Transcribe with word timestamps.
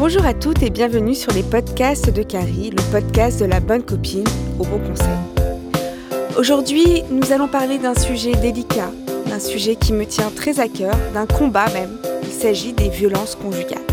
Bonjour 0.00 0.24
à 0.24 0.32
toutes 0.32 0.62
et 0.62 0.70
bienvenue 0.70 1.14
sur 1.14 1.30
les 1.34 1.42
podcasts 1.42 2.08
de 2.08 2.22
Carrie, 2.22 2.70
le 2.70 2.90
podcast 2.90 3.38
de 3.38 3.44
la 3.44 3.60
bonne 3.60 3.84
copine 3.84 4.24
au 4.58 4.64
bon 4.64 4.78
conseil. 4.78 5.18
Aujourd'hui, 6.38 7.02
nous 7.10 7.32
allons 7.32 7.48
parler 7.48 7.76
d'un 7.76 7.94
sujet 7.94 8.32
délicat, 8.32 8.90
d'un 9.26 9.38
sujet 9.38 9.76
qui 9.76 9.92
me 9.92 10.06
tient 10.06 10.30
très 10.30 10.58
à 10.58 10.68
cœur, 10.68 10.96
d'un 11.12 11.26
combat 11.26 11.70
même. 11.74 12.00
Il 12.22 12.32
s'agit 12.32 12.72
des 12.72 12.88
violences 12.88 13.34
conjugales. 13.34 13.84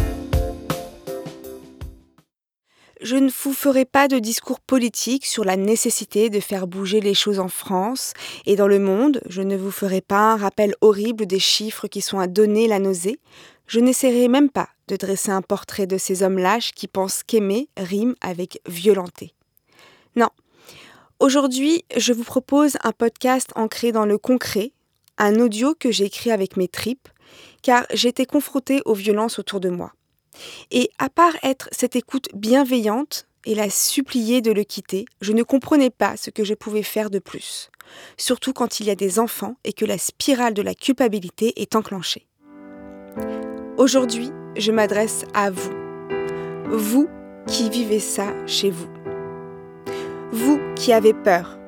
Je 3.02 3.18
ne 3.18 3.30
vous 3.30 3.54
ferai 3.54 3.84
pas 3.84 4.08
de 4.08 4.18
discours 4.18 4.62
politique 4.62 5.26
sur 5.26 5.44
la 5.44 5.58
nécessité 5.58 6.30
de 6.30 6.40
faire 6.40 6.68
bouger 6.68 7.02
les 7.02 7.14
choses 7.16 7.40
en 7.40 7.50
France 7.50 8.14
et 8.46 8.56
dans 8.56 8.68
le 8.70 8.80
monde. 8.80 9.20
Je 9.28 9.42
ne 9.42 9.58
vous 9.58 9.72
ferai 9.72 10.00
pas 10.00 10.32
un 10.32 10.38
rappel 10.38 10.74
horrible 10.80 11.26
des 11.26 11.40
chiffres 11.40 11.88
qui 11.88 12.00
sont 12.00 12.20
à 12.20 12.28
donner 12.28 12.68
la 12.68 12.80
nausée. 12.80 13.20
Je 13.68 13.82
n'essaierai 13.82 14.30
même 14.30 14.50
pas 14.50 14.70
de 14.88 14.96
dresser 14.96 15.32
un 15.32 15.42
portrait 15.42 15.88
de 15.88 15.98
ces 15.98 16.24
hommes 16.24 16.38
lâches 16.38 16.72
qui 16.72 16.88
pensent 16.88 17.24
qu'aimer 17.24 17.68
rime 17.76 18.16
avec 18.22 18.62
violenter. 18.66 19.34
Non. 20.16 20.30
Aujourd'hui, 21.20 21.84
je 21.96 22.14
vous 22.14 22.24
propose 22.24 22.78
un 22.84 22.94
podcast 22.94 23.52
ancré 23.56 23.92
dans 23.92 24.06
le 24.06 24.18
concret, 24.18 24.72
un 25.18 25.36
audio 25.40 25.76
que 25.78 25.92
j'ai 25.92 26.06
écrit 26.06 26.32
avec 26.32 26.56
mes 26.56 26.70
tripes, 26.70 27.10
car 27.62 27.86
j'étais 27.94 28.26
confrontée 28.26 28.82
aux 28.86 28.94
violences 28.94 29.40
autour 29.40 29.60
de 29.60 29.70
moi. 29.70 29.92
Et 30.72 30.90
à 30.98 31.10
part 31.10 31.36
être 31.44 31.68
cette 31.72 31.96
écoute 31.96 32.30
bienveillante 32.34 33.28
et 33.46 33.56
la 33.56 33.70
supplier 33.70 34.42
de 34.42 34.52
le 34.52 34.64
quitter, 34.64 35.06
je 35.22 35.34
ne 35.34 35.44
comprenais 35.44 35.90
pas 35.90 36.16
ce 36.16 36.30
que 36.30 36.44
je 36.44 36.54
pouvais 36.54 36.84
faire 36.84 37.10
de 37.10 37.20
plus, 37.20 37.70
surtout 38.18 38.54
quand 38.54 38.80
il 38.80 38.88
y 38.88 38.92
a 38.92 38.96
des 38.96 39.20
enfants 39.20 39.56
et 39.64 39.74
que 39.74 39.86
la 39.86 39.98
spirale 39.98 40.54
de 40.54 40.62
la 40.62 40.76
culpabilité 40.76 41.60
est 41.62 41.76
enclenchée. 41.76 42.27
Aujourd'hui, 43.78 44.32
je 44.56 44.72
m'adresse 44.72 45.24
à 45.36 45.52
vous, 45.52 45.70
vous 46.66 47.08
qui 47.46 47.70
vivez 47.70 48.00
ça 48.00 48.26
chez 48.48 48.72
vous, 48.72 48.88
vous 50.32 50.60
qui 50.76 50.92
avez 50.92 51.14
peur, 51.14 51.60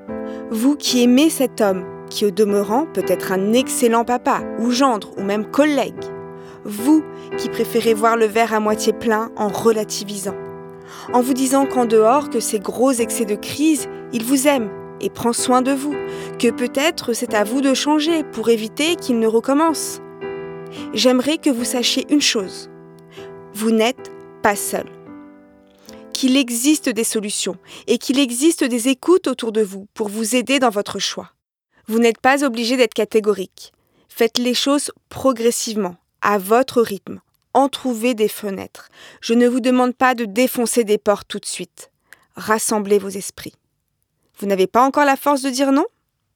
vous 0.50 0.76
qui 0.76 1.04
aimez 1.04 1.30
cet 1.30 1.62
homme 1.62 1.86
qui 2.10 2.26
au 2.26 2.32
demeurant 2.32 2.88
peut 2.92 3.06
être 3.08 3.32
un 3.32 3.54
excellent 3.54 4.06
papa 4.06 4.42
ou 4.58 4.72
gendre 4.72 5.12
ou 5.20 5.22
même 5.22 5.52
collègue, 5.52 6.04
vous 6.66 7.04
qui 7.38 7.48
préférez 7.48 7.94
voir 7.94 8.18
le 8.18 8.26
verre 8.26 8.56
à 8.56 8.60
moitié 8.60 8.92
plein 8.92 9.30
en 9.36 9.48
relativisant, 9.48 10.36
en 11.14 11.22
vous 11.22 11.36
disant 11.36 11.68
qu'en 11.68 11.86
dehors 11.86 12.32
que 12.32 12.40
ces 12.40 12.58
gros 12.58 12.92
excès 12.92 13.26
de 13.26 13.36
crise, 13.36 13.88
il 14.14 14.23
vous 14.23 14.48
aime 14.48 14.72
et 15.00 15.12
prend 15.12 15.32
soin 15.32 15.62
de 15.62 15.73
vous, 15.73 15.94
que 16.40 16.50
peut-être 16.50 17.14
c'est 17.14 17.36
à 17.36 17.44
vous 17.44 17.62
de 17.62 17.76
changer 17.76 18.23
pour 18.23 18.50
éviter 18.50 18.96
qu'il 18.96 19.20
ne 19.20 19.28
recommence. 19.28 20.02
J'aimerais 20.94 21.38
que 21.38 21.50
vous 21.50 21.66
sachiez 21.66 22.06
une 22.09 22.22
chose, 22.22 22.70
vous 23.53 23.72
n'êtes 23.72 24.12
pas 24.42 24.56
seul. 24.56 24.88
Qu'il 26.14 26.38
existe 26.38 26.89
des 26.89 27.03
solutions 27.03 27.58
et 27.88 27.98
qu'il 27.98 28.20
existe 28.20 28.64
des 28.64 28.88
écoutes 28.88 29.28
autour 29.28 29.52
de 29.52 29.61
vous 29.61 29.88
pour 29.94 30.09
vous 30.09 30.36
aider 30.36 30.59
dans 30.59 30.70
votre 30.70 31.00
choix. 31.00 31.31
Vous 31.88 32.00
n'êtes 32.00 32.20
pas 32.20 32.44
obligé 32.44 32.78
d'être 32.78 32.94
catégorique. 32.94 33.72
Faites 34.09 34.38
les 34.38 34.53
choses 34.53 34.92
progressivement, 35.09 35.95
à 36.22 36.38
votre 36.38 36.81
rythme. 36.81 37.22
En 37.54 37.70
trouvez 37.70 38.14
des 38.14 38.28
fenêtres. 38.28 38.89
Je 39.22 39.33
ne 39.33 39.48
vous 39.48 39.59
demande 39.59 39.95
pas 39.95 40.14
de 40.14 40.26
défoncer 40.26 40.83
des 40.83 40.98
portes 40.98 41.28
tout 41.28 41.39
de 41.39 41.45
suite. 41.45 41.89
Rassemblez 42.36 43.00
vos 43.00 43.09
esprits. 43.09 43.56
Vous 44.39 44.45
n'avez 44.45 44.67
pas 44.67 44.83
encore 44.83 45.06
la 45.06 45.16
force 45.16 45.42
de 45.42 45.50
dire 45.50 45.72
non? 45.72 45.86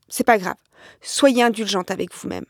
C'est 0.09 0.25
pas 0.25 0.37
grave. 0.37 0.55
Soyez 1.01 1.43
indulgente 1.43 1.91
avec 1.91 2.13
vous-même. 2.13 2.45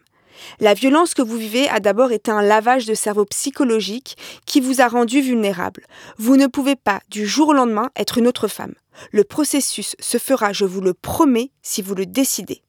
La 0.60 0.74
violence 0.74 1.14
que 1.14 1.22
vous 1.22 1.38
vivez 1.38 1.70
a 1.70 1.80
d'abord 1.80 2.12
été 2.12 2.32
un 2.32 2.42
lavage 2.42 2.86
de 2.86 2.94
cerveau 2.94 3.26
psychologique 3.26 4.18
qui 4.46 4.60
vous 4.60 4.82
a 4.82 4.88
rendu 4.88 5.22
vulnérable. 5.22 5.86
Vous 6.18 6.38
ne 6.38 6.48
pouvez 6.48 6.76
pas, 6.76 7.02
du 7.10 7.26
jour 7.26 7.50
au 7.50 7.54
lendemain, 7.54 7.90
être 7.96 8.18
une 8.18 8.28
autre 8.28 8.48
femme. 8.48 8.74
Le 9.12 9.24
processus 9.24 9.96
se 10.00 10.18
fera, 10.18 10.54
je 10.54 10.66
vous 10.66 10.82
le 10.82 10.94
promets, 10.94 11.52
si 11.62 11.82
vous 11.82 11.96
le 11.96 12.06
décidez. 12.06 12.62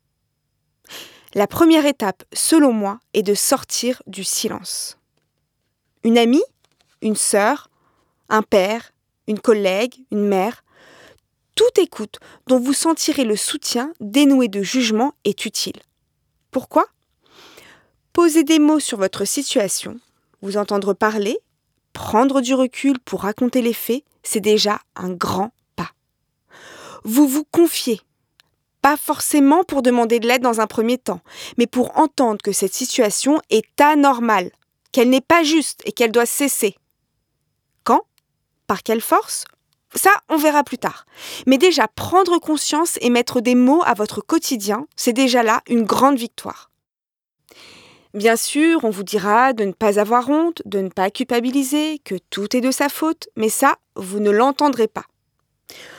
La 1.34 1.47
première 1.47 1.87
étape, 1.87 2.22
selon 2.33 2.72
moi, 2.72 3.00
est 3.12 3.22
de 3.22 3.34
sortir 3.34 4.03
du 4.06 4.25
silence. 4.25 4.99
Une 6.05 6.19
amie, 6.19 6.44
une 7.03 7.16
sœur, 7.16 7.71
un 8.28 8.43
père, 8.43 8.93
une 9.27 9.41
collègue, 9.41 9.94
une 10.10 10.27
mère, 10.27 10.65
toute 11.55 11.78
écoute 11.78 12.19
dont 12.47 12.59
vous 12.59 12.72
sentirez 12.72 13.25
le 13.25 13.37
soutien 13.37 13.93
dénoué 14.00 14.49
de 14.49 14.62
jugement 14.62 15.15
est 15.25 15.44
utile. 15.44 15.81
Pourquoi? 16.50 16.87
Poser 18.15 18.45
des 18.45 18.61
mots 18.61 18.79
sur 18.79 18.97
votre 18.97 19.25
situation, 19.25 19.99
vous 20.41 20.57
entendre 20.57 20.95
parler, 20.95 21.37
prendre 21.93 22.41
du 22.41 22.55
recul 22.55 23.01
pour 23.01 23.23
raconter 23.23 23.61
les 23.61 23.73
faits, 23.73 24.05
c'est 24.23 24.39
déjà 24.39 24.79
un 24.95 25.11
grand 25.11 25.51
pas. 25.75 25.91
Vous 27.03 27.27
vous 27.27 27.43
confiez, 27.43 28.01
pas 28.83 28.97
forcément 28.97 29.65
pour 29.65 29.83
demander 29.83 30.21
de 30.21 30.29
l'aide 30.29 30.43
dans 30.43 30.61
un 30.61 30.69
premier 30.69 30.97
temps, 30.97 31.23
mais 31.59 31.67
pour 31.67 31.99
entendre 31.99 32.41
que 32.41 32.53
cette 32.53 32.73
situation 32.73 33.41
est 33.51 33.81
anormale, 33.81 34.53
qu'elle 34.93 35.11
n'est 35.11 35.21
pas 35.21 35.43
juste 35.43 35.83
et 35.85 35.91
qu'elle 35.91 36.13
doit 36.13 36.25
cesser. 36.25 36.77
Quand? 37.83 38.03
Par 38.69 38.85
quelle 38.85 39.01
force? 39.01 39.45
Ça, 39.97 40.13
on 40.29 40.37
verra 40.37 40.63
plus 40.63 40.79
tard. 40.79 41.05
Mais 41.49 41.59
déjà, 41.59 41.89
prendre 41.89 42.39
conscience 42.39 42.97
et 43.01 43.11
mettre 43.11 43.41
des 43.41 43.57
mots 43.57 43.83
à 43.85 43.95
votre 43.95 44.21
quotidien, 44.21 44.87
c'est 44.95 45.13
déjà 45.13 45.43
là 45.43 45.63
une 45.67 45.83
grande 45.83 46.17
victoire. 46.17 46.71
Bien 48.15 48.37
sûr, 48.37 48.85
on 48.85 48.91
vous 48.91 49.03
dira 49.03 49.53
de 49.53 49.65
ne 49.65 49.73
pas 49.73 49.99
avoir 49.99 50.31
honte, 50.31 50.63
de 50.67 50.79
ne 50.79 50.89
pas 50.89 51.11
culpabiliser, 51.11 51.99
que 51.99 52.15
tout 52.31 52.57
est 52.57 52.61
de 52.61 52.71
sa 52.71 52.89
faute, 52.89 53.29
mais 53.37 53.49
ça, 53.49 53.75
vous 53.97 54.21
ne 54.21 54.31
l'entendrez 54.31 54.87
pas. 54.87 55.07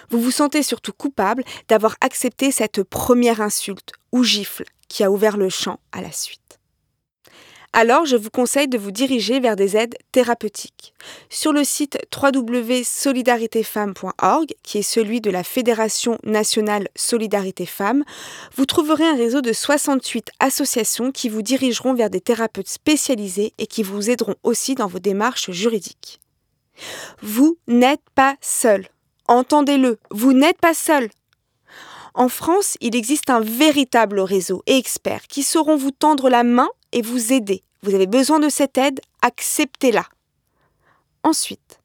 Vous 0.10 0.22
vous 0.22 0.32
sentez 0.32 0.64
surtout 0.64 0.94
coupable 0.94 1.44
d'avoir 1.68 1.98
accepté 2.00 2.52
cette 2.52 2.84
première 2.84 3.42
insulte 3.42 3.92
ou 4.14 4.24
gifle 4.24 4.64
qui 4.88 5.04
a 5.04 5.12
ouvert 5.12 5.36
le 5.36 5.50
champ 5.50 5.82
à 5.92 6.02
la 6.02 6.12
suite 6.14 6.60
alors 7.76 8.06
je 8.06 8.16
vous 8.16 8.30
conseille 8.30 8.70
de 8.70 8.78
vous 8.78 8.92
diriger 8.92 9.42
vers 9.42 9.58
des 9.58 9.76
aides 9.76 9.98
thérapeutiques. 10.14 10.94
Sur 11.30 11.52
le 11.52 11.66
site 11.66 11.98
www.solidaritéfemmes.org, 12.16 14.54
qui 14.64 14.78
est 14.78 14.82
celui 14.82 15.20
de 15.20 15.30
la 15.30 15.44
Fédération 15.44 16.18
nationale 16.24 16.88
Solidarité 16.96 17.66
Femmes, 17.66 18.06
vous 18.56 18.66
trouverez 18.66 19.06
un 19.06 19.18
réseau 19.18 19.42
de 19.42 19.52
68 19.52 20.30
associations 20.40 21.12
qui 21.12 21.28
vous 21.28 21.42
dirigeront 21.42 21.94
vers 21.94 22.10
des 22.10 22.22
thérapeutes 22.22 22.70
spécialisés 22.70 23.52
et 23.58 23.68
qui 23.68 23.84
vous 23.84 24.10
aideront 24.10 24.36
aussi 24.44 24.76
dans 24.76 24.88
vos 24.88 25.00
démarches 25.00 25.52
juridiques. 25.52 26.22
Vous 27.22 27.58
n'êtes 27.68 28.04
pas 28.16 28.38
seul. 28.40 28.88
Entendez-le, 29.28 29.98
vous 30.12 30.32
n'êtes 30.32 30.62
pas 30.62 30.74
seul. 30.74 31.10
En 32.14 32.30
France, 32.30 32.78
il 32.80 32.96
existe 32.96 33.30
un 33.30 33.42
véritable 33.42 34.22
réseau 34.22 34.64
et 34.66 34.78
experts 34.78 35.28
qui 35.28 35.44
sauront 35.44 35.76
vous 35.76 35.92
tendre 35.92 36.30
la 36.30 36.44
main 36.44 36.70
et 36.96 37.02
vous 37.02 37.34
aider. 37.34 37.62
Vous 37.84 37.94
avez 37.94 38.08
besoin 38.08 38.40
de 38.40 38.50
cette 38.50 38.78
aide, 38.80 39.02
acceptez-la. 39.22 40.08
Ensuite, 41.24 41.82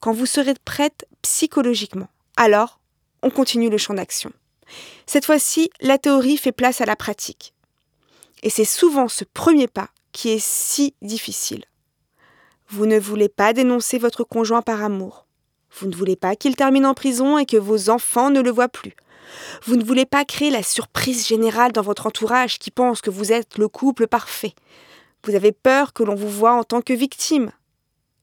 quand 0.00 0.12
vous 0.12 0.26
serez 0.26 0.54
prête 0.64 1.06
psychologiquement, 1.22 2.08
alors 2.36 2.80
on 3.22 3.30
continue 3.30 3.68
le 3.68 3.78
champ 3.78 3.94
d'action. 3.94 4.32
Cette 5.06 5.26
fois-ci, 5.26 5.70
la 5.80 5.98
théorie 5.98 6.36
fait 6.36 6.52
place 6.52 6.80
à 6.80 6.86
la 6.86 6.96
pratique. 6.96 7.52
Et 8.42 8.48
c'est 8.48 8.64
souvent 8.64 9.08
ce 9.08 9.24
premier 9.24 9.66
pas 9.66 9.88
qui 10.12 10.30
est 10.30 10.42
si 10.42 10.94
difficile. 11.02 11.64
Vous 12.68 12.86
ne 12.86 12.98
voulez 12.98 13.28
pas 13.28 13.52
dénoncer 13.52 13.98
votre 13.98 14.22
conjoint 14.22 14.62
par 14.62 14.84
amour. 14.84 15.26
Vous 15.72 15.88
ne 15.88 15.96
voulez 15.96 16.16
pas 16.16 16.36
qu'il 16.36 16.54
termine 16.54 16.86
en 16.86 16.94
prison 16.94 17.38
et 17.38 17.46
que 17.46 17.56
vos 17.56 17.90
enfants 17.90 18.30
ne 18.30 18.40
le 18.40 18.50
voient 18.52 18.68
plus. 18.68 18.94
Vous 19.64 19.76
ne 19.76 19.84
voulez 19.84 20.06
pas 20.06 20.24
créer 20.24 20.50
la 20.50 20.62
surprise 20.62 21.26
générale 21.26 21.72
dans 21.72 21.82
votre 21.82 22.06
entourage 22.06 22.58
qui 22.58 22.70
pense 22.70 23.00
que 23.00 23.10
vous 23.10 23.32
êtes 23.32 23.58
le 23.58 23.68
couple 23.68 24.06
parfait. 24.06 24.54
Vous 25.24 25.34
avez 25.34 25.52
peur 25.52 25.92
que 25.92 26.02
l'on 26.02 26.14
vous 26.14 26.28
voie 26.28 26.54
en 26.54 26.64
tant 26.64 26.82
que 26.82 26.92
victime. 26.92 27.50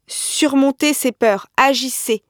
Surmontez 0.08 0.94
ces 0.94 1.12
peurs, 1.12 1.48
agissez. 1.58 2.24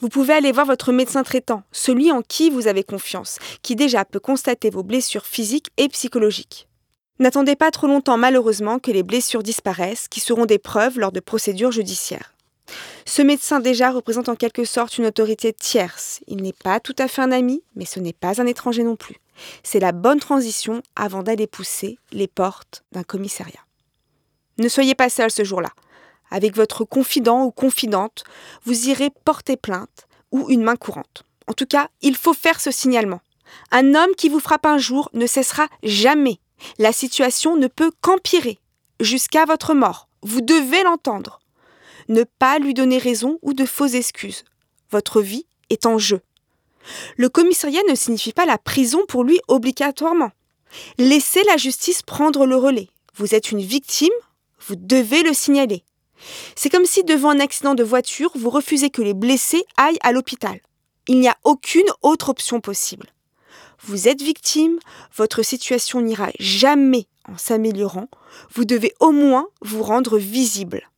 Vous 0.00 0.08
pouvez 0.08 0.34
aller 0.34 0.52
voir 0.52 0.66
votre 0.66 0.92
médecin 0.92 1.22
traitant, 1.22 1.62
celui 1.72 2.10
en 2.12 2.22
qui 2.22 2.50
vous 2.50 2.66
avez 2.66 2.82
confiance, 2.82 3.38
qui 3.62 3.76
déjà 3.76 4.04
peut 4.04 4.20
constater 4.20 4.70
vos 4.70 4.82
blessures 4.82 5.26
physiques 5.26 5.68
et 5.76 5.88
psychologiques. 5.88 6.68
N'attendez 7.20 7.56
pas 7.56 7.70
trop 7.70 7.86
longtemps 7.86 8.16
malheureusement 8.16 8.78
que 8.78 8.90
les 8.90 9.02
blessures 9.02 9.42
disparaissent, 9.42 10.08
qui 10.08 10.20
seront 10.20 10.46
des 10.46 10.58
preuves 10.58 10.98
lors 10.98 11.12
de 11.12 11.20
procédures 11.20 11.72
judiciaires. 11.72 12.34
Ce 13.04 13.22
médecin 13.22 13.60
déjà 13.60 13.90
représente 13.90 14.28
en 14.28 14.36
quelque 14.36 14.64
sorte 14.64 14.98
une 14.98 15.06
autorité 15.06 15.52
tierce. 15.52 16.20
Il 16.26 16.42
n'est 16.42 16.52
pas 16.52 16.80
tout 16.80 16.96
à 16.98 17.08
fait 17.08 17.22
un 17.22 17.32
ami, 17.32 17.62
mais 17.74 17.84
ce 17.84 18.00
n'est 18.00 18.12
pas 18.12 18.40
un 18.40 18.46
étranger 18.46 18.82
non 18.82 18.96
plus. 18.96 19.16
C'est 19.62 19.80
la 19.80 19.92
bonne 19.92 20.20
transition 20.20 20.82
avant 20.96 21.22
d'aller 21.22 21.46
pousser 21.46 21.98
les 22.12 22.26
portes 22.26 22.84
d'un 22.92 23.04
commissariat. 23.04 23.64
Ne 24.58 24.68
soyez 24.68 24.94
pas 24.94 25.08
seul 25.08 25.30
ce 25.30 25.44
jour-là. 25.44 25.70
Avec 26.30 26.54
votre 26.54 26.84
confident 26.84 27.44
ou 27.44 27.50
confidente, 27.50 28.24
vous 28.64 28.88
irez 28.88 29.10
porter 29.24 29.56
plainte 29.56 30.06
ou 30.32 30.50
une 30.50 30.62
main 30.62 30.76
courante. 30.76 31.24
En 31.46 31.54
tout 31.54 31.66
cas, 31.66 31.88
il 32.02 32.16
faut 32.16 32.34
faire 32.34 32.60
ce 32.60 32.70
signalement. 32.70 33.20
Un 33.70 33.94
homme 33.94 34.14
qui 34.16 34.28
vous 34.28 34.40
frappe 34.40 34.66
un 34.66 34.78
jour 34.78 35.08
ne 35.14 35.26
cessera 35.26 35.68
jamais. 35.82 36.38
La 36.78 36.92
situation 36.92 37.56
ne 37.56 37.66
peut 37.66 37.92
qu'empirer 38.00 38.58
jusqu'à 39.00 39.44
votre 39.46 39.74
mort. 39.74 40.08
Vous 40.22 40.40
devez 40.40 40.82
l'entendre. 40.82 41.40
Ne 42.08 42.24
pas 42.24 42.58
lui 42.58 42.74
donner 42.74 42.98
raison 42.98 43.38
ou 43.42 43.52
de 43.52 43.64
fausses 43.64 43.94
excuses. 43.94 44.44
Votre 44.90 45.20
vie 45.20 45.46
est 45.70 45.86
en 45.86 45.98
jeu. 45.98 46.20
Le 47.16 47.28
commissariat 47.28 47.82
ne 47.88 47.94
signifie 47.94 48.32
pas 48.32 48.46
la 48.46 48.58
prison 48.58 49.00
pour 49.06 49.24
lui 49.24 49.40
obligatoirement. 49.48 50.30
Laissez 50.98 51.42
la 51.44 51.56
justice 51.56 52.02
prendre 52.02 52.46
le 52.46 52.56
relais. 52.56 52.88
Vous 53.14 53.34
êtes 53.34 53.50
une 53.50 53.60
victime, 53.60 54.12
vous 54.66 54.76
devez 54.76 55.22
le 55.22 55.32
signaler. 55.32 55.84
C'est 56.56 56.70
comme 56.70 56.84
si 56.84 57.04
devant 57.04 57.30
un 57.30 57.40
accident 57.40 57.74
de 57.74 57.84
voiture, 57.84 58.30
vous 58.34 58.50
refusez 58.50 58.90
que 58.90 59.02
les 59.02 59.14
blessés 59.14 59.64
aillent 59.76 59.98
à 60.02 60.12
l'hôpital. 60.12 60.60
Il 61.06 61.20
n'y 61.20 61.28
a 61.28 61.38
aucune 61.44 61.86
autre 62.02 62.28
option 62.28 62.60
possible. 62.60 63.06
Vous 63.82 64.08
êtes 64.08 64.22
victime, 64.22 64.78
votre 65.14 65.42
situation 65.42 66.00
n'ira 66.00 66.30
jamais 66.38 67.06
en 67.28 67.38
s'améliorant, 67.38 68.08
vous 68.52 68.64
devez 68.64 68.94
au 69.00 69.12
moins 69.12 69.48
vous 69.62 69.82
rendre 69.82 70.18
visible. 70.18 70.88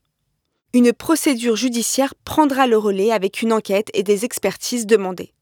Une 0.72 0.92
procédure 0.92 1.56
judiciaire 1.56 2.14
prendra 2.24 2.66
le 2.66 2.78
relais 2.78 3.10
avec 3.10 3.42
une 3.42 3.52
enquête 3.52 3.90
et 3.92 4.02
des 4.02 4.24
expertises 4.24 4.86
demandées. 4.86 5.32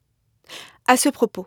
À 0.86 0.96
ce 0.96 1.10
propos, 1.10 1.46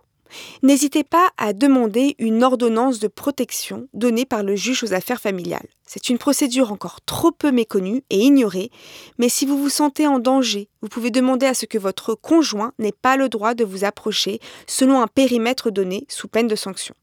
N'hésitez 0.63 1.03
pas 1.03 1.29
à 1.37 1.53
demander 1.53 2.15
une 2.19 2.43
ordonnance 2.43 2.99
de 2.99 3.07
protection 3.07 3.87
donnée 3.93 4.25
par 4.25 4.43
le 4.43 4.55
juge 4.55 4.83
aux 4.83 4.93
affaires 4.93 5.19
familiales. 5.19 5.67
C'est 5.85 6.09
une 6.09 6.17
procédure 6.17 6.71
encore 6.71 7.01
trop 7.01 7.31
peu 7.31 7.51
méconnue 7.51 8.03
et 8.09 8.19
ignorée, 8.19 8.71
mais 9.17 9.29
si 9.29 9.45
vous 9.45 9.57
vous 9.57 9.69
sentez 9.69 10.07
en 10.07 10.19
danger, 10.19 10.69
vous 10.81 10.87
pouvez 10.87 11.11
demander 11.11 11.45
à 11.45 11.53
ce 11.53 11.65
que 11.65 11.77
votre 11.77 12.15
conjoint 12.15 12.73
n'ait 12.79 12.93
pas 12.93 13.17
le 13.17 13.29
droit 13.29 13.53
de 13.53 13.65
vous 13.65 13.83
approcher 13.83 14.39
selon 14.67 15.01
un 15.01 15.07
périmètre 15.07 15.69
donné 15.69 16.05
sous 16.07 16.27
peine 16.27 16.47
de 16.47 16.55
sanction. 16.55 16.95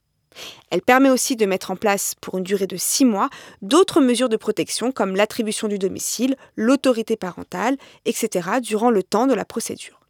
Elle 0.71 0.83
permet 0.83 1.11
aussi 1.11 1.37
de 1.37 1.47
mettre 1.47 1.71
en 1.71 1.77
place, 1.77 2.15
pour 2.21 2.39
une 2.39 2.45
durée 2.45 2.67
de 2.67 2.77
six 2.77 3.05
mois, 3.05 3.31
d'autres 3.63 4.01
mesures 4.01 4.29
de 4.29 4.37
protection 4.37 4.93
comme 4.93 5.17
l'attribution 5.17 5.69
du 5.69 5.79
domicile, 5.79 6.37
l'autorité 6.57 7.17
parentale, 7.17 7.77
etc., 8.05 8.61
durant 8.61 8.91
le 8.91 9.03
temps 9.03 9.27
de 9.27 9.35
la 9.35 9.45
procédure. 9.45 10.01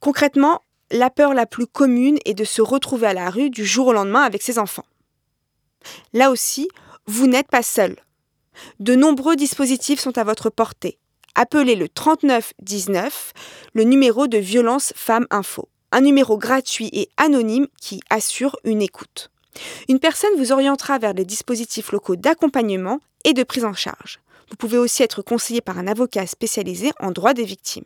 Concrètement, 0.00 0.60
la 0.90 1.10
peur 1.10 1.34
la 1.34 1.46
plus 1.46 1.66
commune 1.66 2.18
est 2.24 2.34
de 2.34 2.44
se 2.44 2.62
retrouver 2.62 3.06
à 3.06 3.14
la 3.14 3.30
rue 3.30 3.50
du 3.50 3.64
jour 3.64 3.88
au 3.88 3.92
lendemain 3.92 4.22
avec 4.22 4.42
ses 4.42 4.58
enfants. 4.58 4.86
Là 6.12 6.30
aussi, 6.30 6.68
vous 7.06 7.26
n'êtes 7.26 7.48
pas 7.48 7.62
seul. 7.62 7.96
De 8.80 8.94
nombreux 8.94 9.36
dispositifs 9.36 10.00
sont 10.00 10.16
à 10.18 10.24
votre 10.24 10.50
portée. 10.50 10.98
Appelez 11.34 11.74
le 11.74 11.88
3919, 11.88 13.32
le 13.72 13.82
numéro 13.82 14.28
de 14.28 14.38
Violence 14.38 14.92
Femmes 14.94 15.26
Info, 15.30 15.68
un 15.94 16.00
numéro 16.00 16.36
gratuit 16.36 16.90
et 16.92 17.08
anonyme 17.16 17.68
qui 17.80 18.00
assure 18.10 18.56
une 18.64 18.82
écoute. 18.82 19.30
Une 19.88 20.00
personne 20.00 20.36
vous 20.36 20.50
orientera 20.50 20.98
vers 20.98 21.14
des 21.14 21.24
dispositifs 21.24 21.92
locaux 21.92 22.16
d'accompagnement 22.16 22.98
et 23.24 23.32
de 23.32 23.44
prise 23.44 23.64
en 23.64 23.74
charge. 23.74 24.18
Vous 24.50 24.56
pouvez 24.56 24.76
aussi 24.76 25.04
être 25.04 25.22
conseillé 25.22 25.60
par 25.60 25.78
un 25.78 25.86
avocat 25.86 26.26
spécialisé 26.26 26.90
en 26.98 27.12
droit 27.12 27.32
des 27.32 27.44
victimes. 27.44 27.84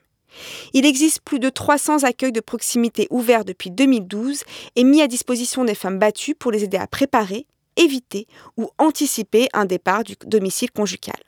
Il 0.73 0.87
existe 0.87 1.21
plus 1.21 1.39
de 1.39 1.51
300 1.51 2.05
accueils 2.05 2.33
de 2.33 2.41
proximité 2.41 3.09
ouverts 3.11 3.45
depuis 3.45 3.71
2012 3.71 4.43
et 4.77 4.85
mis 4.85 5.03
à 5.03 5.07
disposition 5.07 5.65
des 5.65 5.75
femmes 5.75 5.99
battues 5.99 6.35
pour 6.35 6.51
les 6.51 6.65
aider 6.65 6.79
à 6.79 6.87
préparer, 6.87 7.47
éviter 7.77 8.27
ou 8.57 8.71
anticiper 8.79 9.49
un 9.53 9.67
départ 9.67 10.03
du 10.03 10.15
domicile 10.25 10.71
conjugal. 10.71 11.28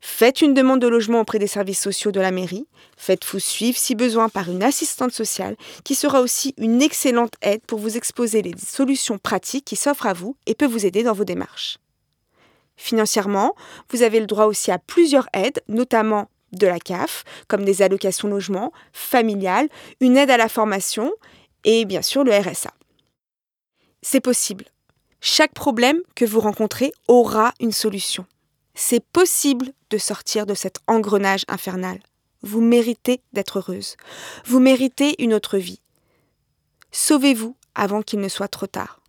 Faites 0.00 0.42
une 0.42 0.54
demande 0.54 0.80
de 0.80 0.88
logement 0.88 1.20
auprès 1.20 1.38
des 1.38 1.46
services 1.46 1.80
sociaux 1.80 2.12
de 2.12 2.20
la 2.20 2.30
mairie. 2.30 2.66
Faites-vous 2.96 3.38
suivre 3.38 3.78
si 3.78 3.94
besoin 3.94 4.28
par 4.28 4.50
une 4.50 4.62
assistante 4.62 5.12
sociale 5.12 5.56
qui 5.84 5.94
sera 5.94 6.20
aussi 6.20 6.54
une 6.58 6.82
excellente 6.82 7.34
aide 7.42 7.62
pour 7.66 7.78
vous 7.78 7.96
exposer 7.96 8.42
les 8.42 8.54
solutions 8.56 9.18
pratiques 9.18 9.64
qui 9.64 9.76
s'offrent 9.76 10.06
à 10.06 10.12
vous 10.12 10.36
et 10.46 10.54
peut 10.54 10.66
vous 10.66 10.86
aider 10.86 11.02
dans 11.02 11.12
vos 11.12 11.24
démarches. 11.24 11.78
Financièrement, 12.76 13.54
vous 13.90 14.02
avez 14.02 14.20
le 14.20 14.26
droit 14.26 14.44
aussi 14.44 14.70
à 14.70 14.78
plusieurs 14.78 15.28
aides, 15.32 15.62
notamment 15.68 16.28
de 16.52 16.66
la 16.66 16.78
CAF, 16.78 17.24
comme 17.48 17.64
des 17.64 17.82
allocations 17.82 18.28
logement, 18.28 18.72
familiales, 18.92 19.68
une 20.00 20.16
aide 20.16 20.30
à 20.30 20.36
la 20.36 20.48
formation 20.48 21.12
et 21.64 21.84
bien 21.84 22.02
sûr 22.02 22.22
le 22.22 22.32
RSA. 22.32 22.70
C'est 24.02 24.20
possible. 24.20 24.66
Chaque 25.20 25.54
problème 25.54 26.00
que 26.14 26.24
vous 26.24 26.40
rencontrez 26.40 26.92
aura 27.08 27.52
une 27.60 27.72
solution. 27.72 28.26
C'est 28.78 29.04
possible 29.04 29.72
de 29.88 29.96
sortir 29.96 30.44
de 30.44 30.52
cet 30.52 30.80
engrenage 30.86 31.44
infernal. 31.48 31.98
Vous 32.42 32.60
méritez 32.60 33.22
d'être 33.32 33.58
heureuse. 33.58 33.96
Vous 34.44 34.60
méritez 34.60 35.20
une 35.22 35.32
autre 35.32 35.56
vie. 35.56 35.80
Sauvez-vous 36.92 37.56
avant 37.74 38.02
qu'il 38.02 38.20
ne 38.20 38.28
soit 38.28 38.48
trop 38.48 38.66
tard. 38.66 39.00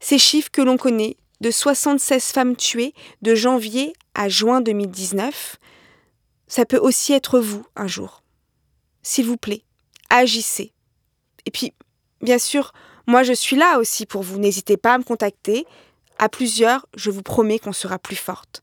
Ces 0.00 0.18
chiffres 0.18 0.50
que 0.50 0.60
l'on 0.60 0.76
connaît, 0.76 1.16
de 1.40 1.52
76 1.52 2.24
femmes 2.32 2.56
tuées 2.56 2.92
de 3.22 3.36
janvier 3.36 3.92
à 4.14 4.28
juin 4.28 4.60
2019, 4.60 5.56
ça 6.48 6.64
peut 6.66 6.78
aussi 6.78 7.12
être 7.12 7.38
vous 7.38 7.64
un 7.76 7.86
jour. 7.86 8.24
S'il 9.04 9.26
vous 9.26 9.36
plaît, 9.36 9.62
agissez. 10.10 10.72
Et 11.46 11.52
puis, 11.52 11.72
bien 12.20 12.38
sûr, 12.38 12.72
moi 13.06 13.22
je 13.22 13.32
suis 13.32 13.56
là 13.56 13.78
aussi 13.78 14.06
pour 14.06 14.22
vous. 14.22 14.38
N'hésitez 14.38 14.76
pas 14.76 14.94
à 14.94 14.98
me 14.98 15.04
contacter. 15.04 15.66
À 16.18 16.28
plusieurs, 16.28 16.86
je 16.96 17.10
vous 17.10 17.22
promets 17.22 17.60
qu'on 17.60 17.72
sera 17.72 18.00
plus 18.00 18.16
forte. 18.16 18.62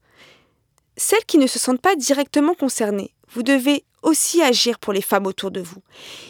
Celles 1.00 1.24
qui 1.26 1.38
ne 1.38 1.48
se 1.48 1.60
sentent 1.60 1.82
pas 1.82 1.96
directement 1.96 2.54
concernées, 2.54 3.14
vous 3.30 3.42
devez 3.42 3.86
aussi 4.02 4.42
agir 4.42 4.80
pour 4.80 4.92
les 4.92 5.02
femmes 5.02 5.28
autour 5.28 5.50
de 5.50 5.62
vous. 5.62 5.82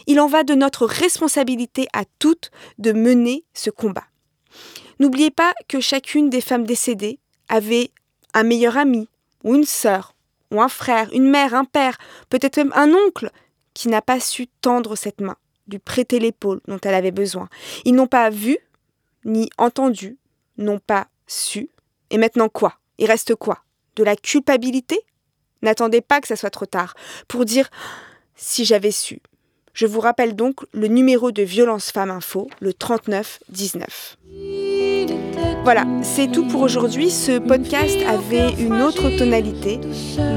Il 0.06 0.20
en 0.20 0.28
va 0.28 0.44
de 0.44 0.54
notre 0.54 0.86
responsabilité 0.86 1.88
à 1.92 2.04
toutes 2.20 2.52
de 2.78 2.92
mener 2.92 3.44
ce 3.56 3.72
combat. 3.72 4.04
N'oubliez 5.00 5.32
pas 5.32 5.54
que 5.68 5.80
chacune 5.80 6.30
des 6.30 6.40
femmes 6.40 6.68
décédées 6.68 7.18
avait 7.48 7.90
un 8.36 8.44
meilleur 8.44 8.78
ami 8.78 9.10
ou 9.44 9.56
une 9.56 9.66
sœur 9.66 10.14
ou 10.52 10.62
un 10.62 10.70
frère, 10.70 11.10
une 11.14 11.32
mère, 11.32 11.56
un 11.56 11.66
père, 11.66 11.98
peut-être 12.30 12.58
même 12.58 12.74
un 12.76 12.94
oncle, 12.94 13.32
qui 13.74 13.88
n'a 13.88 14.04
pas 14.04 14.20
su 14.20 14.46
tendre 14.62 14.96
cette 14.96 15.20
main, 15.20 15.38
lui 15.68 15.80
prêter 15.80 16.20
l'épaule 16.20 16.62
dont 16.68 16.80
elle 16.84 16.94
avait 16.94 17.10
besoin. 17.10 17.50
Ils 17.86 17.96
n'ont 17.96 18.08
pas 18.08 18.30
vu, 18.30 18.60
ni 19.26 19.50
entendu, 19.58 20.20
n'ont 20.58 20.80
pas 20.80 21.08
su. 21.26 21.70
Et 22.12 22.20
maintenant 22.20 22.50
quoi? 22.50 22.76
Il 23.00 23.08
reste 23.08 23.34
quoi? 23.34 23.64
De 24.00 24.06
la 24.06 24.16
culpabilité? 24.16 24.98
N'attendez 25.62 26.00
pas 26.00 26.22
que 26.22 26.28
ça 26.30 26.38
soit 26.38 26.50
trop 26.50 26.66
tard 26.66 26.94
pour 27.28 27.44
dire 27.44 27.70
si 28.38 28.64
j'avais 28.64 28.92
su. 28.92 29.20
Je 29.74 29.88
vous 29.88 30.00
rappelle 30.00 30.38
donc 30.38 30.62
le 30.72 30.88
numéro 30.88 31.34
de 31.34 31.44
Violence 31.44 31.92
Femmes 31.92 32.10
Info, 32.10 32.50
le 32.62 32.74
3919. 32.74 34.18
Voilà, 35.66 35.86
c'est 36.02 36.32
tout 36.32 36.48
pour 36.48 36.62
aujourd'hui. 36.62 37.12
Ce 37.12 37.40
podcast 37.40 37.98
avait 38.08 38.54
une 38.54 38.82
autre 38.82 39.10
tonalité, 39.18 39.82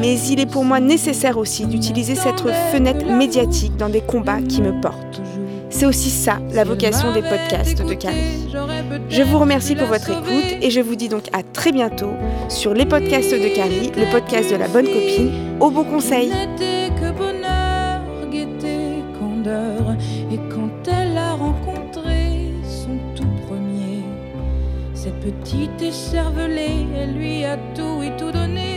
mais 0.00 0.18
il 0.18 0.40
est 0.40 0.50
pour 0.50 0.64
moi 0.64 0.80
nécessaire 0.80 1.38
aussi 1.38 1.64
d'utiliser 1.66 2.16
cette 2.16 2.40
fenêtre 2.72 3.06
médiatique 3.06 3.76
dans 3.76 3.88
des 3.88 4.00
combats 4.00 4.42
qui 4.42 4.60
me 4.60 4.80
portent. 4.80 5.20
C'est 5.72 5.86
aussi 5.86 6.10
ça 6.10 6.38
la 6.52 6.62
vocation 6.62 7.12
des 7.12 7.22
podcasts 7.22 7.84
de 7.84 7.94
Carrie. 7.94 8.48
Je 9.08 9.22
vous 9.22 9.38
remercie 9.38 9.74
pour 9.74 9.88
votre 9.88 10.10
écoute 10.10 10.58
et 10.60 10.70
je 10.70 10.80
vous 10.80 10.94
dis 10.94 11.08
donc 11.08 11.24
à 11.32 11.42
très 11.42 11.72
bientôt 11.72 12.12
sur 12.48 12.74
les 12.74 12.86
podcasts 12.86 13.32
de 13.32 13.48
Carrie, 13.54 13.90
le 13.96 14.10
podcast 14.12 14.52
de 14.52 14.56
la 14.56 14.68
bonne 14.68 14.86
copine, 14.86 15.32
au 15.58 15.70
bon 15.70 15.84
conseil. 15.84 16.30
petite 25.22 25.80
écervelée, 25.80 26.86
elle 26.96 27.14
lui 27.14 27.44
a 27.44 27.56
tout 27.74 28.02
et 28.02 28.10
tout 28.16 28.32
donné. 28.32 28.71